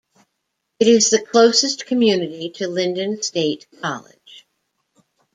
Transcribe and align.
It 0.79 0.87
is 0.87 1.11
the 1.11 1.21
closest 1.21 1.85
community 1.85 2.49
to 2.55 2.67
Lyndon 2.67 3.21
State 3.21 3.67
College. 3.81 4.47